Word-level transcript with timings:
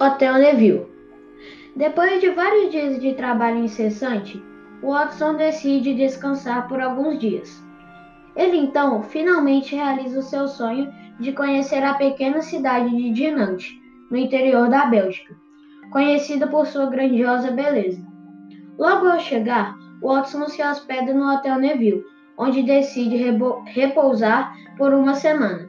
Hotel 0.00 0.34
Neville. 0.34 0.86
Depois 1.74 2.20
de 2.20 2.30
vários 2.30 2.70
dias 2.70 3.00
de 3.00 3.14
trabalho 3.14 3.64
incessante, 3.64 4.40
Watson 4.80 5.34
decide 5.34 5.92
descansar 5.92 6.68
por 6.68 6.80
alguns 6.80 7.18
dias. 7.18 7.60
Ele 8.36 8.58
então 8.58 9.02
finalmente 9.02 9.74
realiza 9.74 10.20
o 10.20 10.22
seu 10.22 10.46
sonho 10.46 10.88
de 11.18 11.32
conhecer 11.32 11.82
a 11.82 11.94
pequena 11.94 12.40
cidade 12.42 12.96
de 12.96 13.10
Dinant, 13.10 13.64
no 14.08 14.16
interior 14.16 14.68
da 14.68 14.86
Bélgica, 14.86 15.34
conhecida 15.90 16.46
por 16.46 16.68
sua 16.68 16.86
grandiosa 16.86 17.50
beleza. 17.50 18.00
Logo 18.78 19.08
ao 19.08 19.18
chegar, 19.18 19.76
Watson 20.00 20.46
se 20.46 20.62
hospeda 20.62 21.12
no 21.12 21.28
Hotel 21.28 21.58
Neville, 21.58 22.04
onde 22.36 22.62
decide 22.62 23.16
repousar 23.66 24.54
por 24.76 24.94
uma 24.94 25.14
semana. 25.14 25.66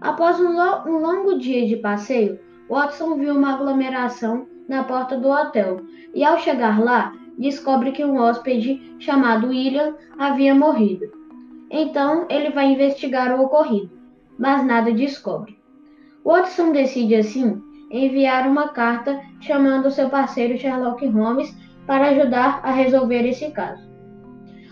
Após 0.00 0.40
um, 0.40 0.56
lo 0.56 0.88
um 0.88 0.98
longo 0.98 1.38
dia 1.38 1.64
de 1.68 1.76
passeio, 1.76 2.47
Watson 2.68 3.16
viu 3.16 3.34
uma 3.34 3.54
aglomeração 3.54 4.46
na 4.68 4.84
porta 4.84 5.16
do 5.16 5.28
hotel 5.28 5.80
e, 6.14 6.22
ao 6.22 6.38
chegar 6.38 6.80
lá, 6.82 7.14
descobre 7.38 7.92
que 7.92 8.04
um 8.04 8.18
hóspede 8.18 8.96
chamado 8.98 9.48
William 9.48 9.94
havia 10.18 10.54
morrido. 10.54 11.06
Então 11.70 12.26
ele 12.28 12.50
vai 12.50 12.72
investigar 12.72 13.38
o 13.38 13.44
ocorrido, 13.44 13.90
mas 14.38 14.64
nada 14.64 14.92
descobre. 14.92 15.58
Watson 16.24 16.72
decide 16.72 17.14
assim 17.14 17.62
enviar 17.90 18.46
uma 18.46 18.68
carta 18.68 19.20
chamando 19.40 19.90
seu 19.90 20.10
parceiro 20.10 20.58
Sherlock 20.58 21.06
Holmes 21.06 21.56
para 21.86 22.08
ajudar 22.08 22.60
a 22.62 22.70
resolver 22.70 23.26
esse 23.26 23.50
caso. 23.50 23.88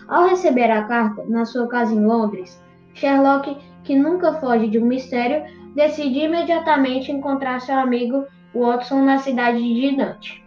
Ao 0.07 0.27
receber 0.27 0.69
a 0.69 0.83
carta 0.83 1.23
na 1.27 1.45
sua 1.45 1.67
casa 1.67 1.93
em 1.93 2.05
Londres, 2.05 2.61
Sherlock, 2.93 3.57
que 3.83 3.95
nunca 3.95 4.33
foge 4.33 4.67
de 4.67 4.79
um 4.79 4.85
mistério, 4.85 5.43
decide 5.75 6.19
imediatamente 6.19 7.11
encontrar 7.11 7.61
seu 7.61 7.77
amigo 7.77 8.25
Watson 8.53 9.03
na 9.03 9.17
cidade 9.19 9.59
de 9.59 9.95
Dante. 9.95 10.43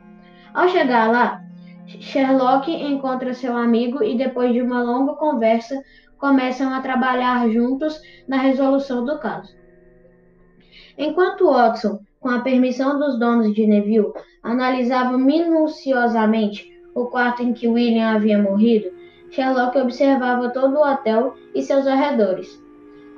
Ao 0.53 0.69
chegar 0.69 1.11
lá, 1.11 1.43
Sherlock 1.87 2.71
encontra 2.71 3.35
seu 3.35 3.57
amigo 3.57 4.03
e, 4.03 4.17
depois 4.17 4.53
de 4.53 4.63
uma 4.63 4.83
longa 4.83 5.15
conversa, 5.15 5.81
começam 6.19 6.73
a 6.73 6.81
trabalhar 6.81 7.49
juntos 7.49 8.01
na 8.29 8.37
resolução 8.37 9.05
do 9.05 9.19
caso. 9.19 9.55
Enquanto 10.99 11.51
Watson, 11.51 12.01
com 12.21 12.29
a 12.29 12.41
permissão 12.41 12.99
dos 12.99 13.19
donos 13.19 13.55
de 13.55 13.67
Neville, 13.67 14.13
analisava 14.43 15.17
minuciosamente 15.17 16.69
o 16.95 17.07
quarto 17.07 17.43
em 17.43 17.53
que 17.53 17.69
William 17.69 18.15
havia 18.15 18.39
morrido, 18.39 18.91
Sherlock 19.31 19.79
observava 19.79 20.51
todo 20.51 20.77
o 20.77 20.85
hotel 20.85 21.35
e 21.55 21.63
seus 21.63 21.87
arredores. 21.87 22.61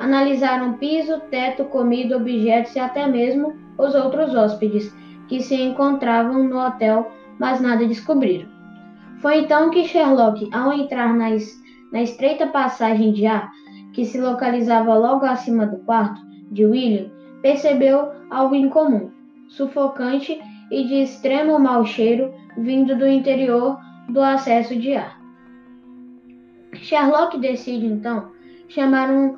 Analisaram 0.03 0.73
piso, 0.79 1.21
teto, 1.31 1.65
comida, 1.67 2.17
objetos 2.17 2.75
e 2.75 2.81
até 2.81 3.07
mesmo 3.07 3.55
os 3.79 3.95
outros 3.95 4.35
hóspedes 4.35 4.93
que 5.29 5.41
se 5.41 5.55
encontravam 5.55 6.43
no 6.43 6.59
hotel, 6.59 7.13
mas 7.39 7.61
nada 7.61 7.87
descobriram. 7.87 8.49
Foi 9.21 9.39
então 9.39 9.71
que 9.71 9.85
Sherlock, 9.85 10.51
ao 10.53 10.73
entrar 10.73 11.15
na, 11.15 11.29
na 11.93 12.03
estreita 12.03 12.49
passagem 12.49 13.13
de 13.13 13.27
ar 13.27 13.49
que 13.93 14.05
se 14.05 14.21
localizava 14.21 14.93
logo 14.93 15.25
acima 15.25 15.67
do 15.67 15.77
quarto 15.85 16.21
de 16.51 16.65
William, 16.65 17.09
percebeu 17.41 18.11
algo 18.29 18.57
incomum, 18.57 19.09
sufocante 19.47 20.37
e 20.69 20.83
de 20.83 20.97
extremo 20.97 21.61
mau 21.61 21.85
cheiro 21.85 22.35
vindo 22.59 22.99
do 22.99 23.07
interior 23.07 23.79
do 24.09 24.21
acesso 24.21 24.75
de 24.75 24.97
ar. 24.97 25.17
Sherlock 26.73 27.39
decide 27.39 27.87
então 27.87 28.33
chamar 28.69 29.09
um, 29.11 29.37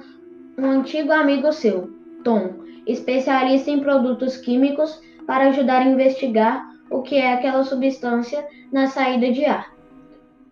um 0.57 0.71
antigo 0.71 1.13
amigo 1.13 1.53
seu, 1.53 1.91
Tom, 2.23 2.55
especialista 2.87 3.71
em 3.71 3.81
produtos 3.81 4.37
químicos, 4.37 5.01
para 5.27 5.49
ajudar 5.49 5.83
a 5.83 5.89
investigar 5.89 6.69
o 6.91 7.03
que 7.03 7.17
é 7.17 7.33
aquela 7.33 7.65
substância 7.65 8.47
na 8.73 8.87
saída 8.87 9.33
de 9.33 9.45
ar. 9.45 9.73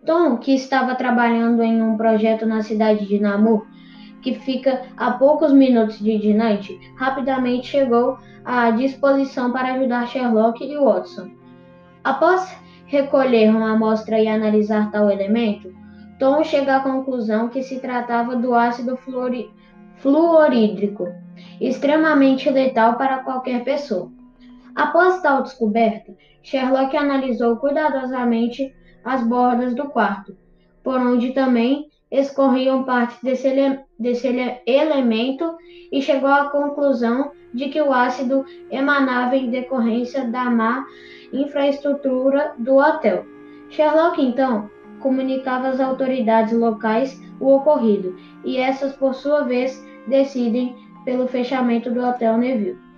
Tom, 0.05 0.39
que 0.39 0.55
estava 0.55 0.95
trabalhando 0.95 1.63
em 1.63 1.81
um 1.83 1.97
projeto 1.97 2.45
na 2.45 2.63
cidade 2.63 3.07
de 3.07 3.21
Namur, 3.21 3.67
que 4.21 4.35
fica 4.35 4.83
a 4.97 5.13
poucos 5.13 5.53
minutos 5.53 5.99
de 5.99 6.19
Dinante, 6.19 6.79
rapidamente 6.97 7.69
chegou 7.69 8.19
à 8.45 8.71
disposição 8.71 9.53
para 9.53 9.75
ajudar 9.75 10.09
Sherlock 10.09 10.65
e 10.65 10.77
Watson. 10.77 11.31
Após 12.03 12.57
recolher 12.87 13.51
uma 13.51 13.73
amostra 13.73 14.19
e 14.19 14.27
analisar 14.27 14.91
tal 14.91 15.11
elemento, 15.11 15.73
Tom 16.19 16.43
chega 16.43 16.77
à 16.77 16.81
conclusão 16.81 17.49
que 17.49 17.63
se 17.63 17.81
tratava 17.81 18.37
do 18.37 18.55
ácido 18.55 18.97
fluori 18.97 19.51
fluorídrico, 20.03 21.07
extremamente 21.61 22.51
letal 22.51 22.97
para 22.97 23.19
qualquer 23.19 23.63
pessoa. 23.63 24.11
Após 24.75 25.23
tal 25.23 25.43
descoberta, 25.43 26.13
Sherlock 26.43 26.97
analisou 26.97 27.57
cuidadosamente 27.57 28.75
as 29.05 29.23
bordas 29.27 29.75
do 29.75 29.89
quarto, 29.89 30.37
por 30.83 30.99
onde 30.99 31.33
também 31.33 31.87
escorriam 32.11 32.83
partes 32.83 33.19
desse, 33.23 33.47
ele 33.47 33.81
desse 33.99 34.27
ele 34.27 34.61
elemento 34.67 35.57
e 35.91 36.03
chegou 36.03 36.29
à 36.29 36.51
conclusão 36.51 37.31
de 37.55 37.69
que 37.69 37.81
o 37.81 37.93
ácido 37.93 38.45
emanava 38.71 39.37
em 39.37 39.51
decorrência 39.51 40.27
da 40.29 40.51
má 40.51 40.85
infraestrutura 41.33 42.55
do 42.59 42.77
hotel. 42.77 43.25
Sherlock, 43.71 44.21
então, 44.21 44.69
comunicava 45.01 45.69
às 45.69 45.81
autoridades 45.81 46.53
locais 46.53 47.21
o 47.41 47.55
ocorrido, 47.55 48.17
e 48.45 48.57
essas, 48.57 48.93
por 48.95 49.15
sua 49.15 49.43
vez, 49.43 49.83
decidem 50.07 50.77
pelo 51.05 51.27
fechamento 51.27 51.91
do 51.91 52.01
Hotel 52.01 52.37
Neville. 52.39 52.92